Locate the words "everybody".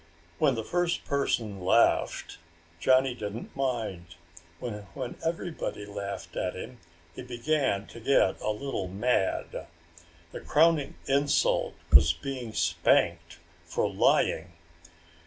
5.23-5.85